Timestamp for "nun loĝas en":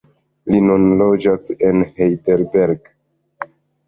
0.69-1.83